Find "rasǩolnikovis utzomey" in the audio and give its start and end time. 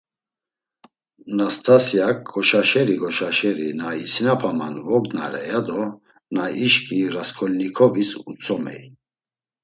7.13-8.83